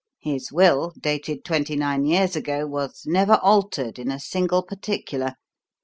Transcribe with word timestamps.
His 0.17 0.51
will, 0.51 0.93
dated 0.99 1.45
twenty 1.45 1.75
nine 1.75 2.05
years 2.05 2.35
ago, 2.35 2.65
was 2.65 3.03
never 3.05 3.35
altered 3.35 3.99
in 3.99 4.09
a 4.09 4.19
single 4.19 4.63
particular. 4.63 5.35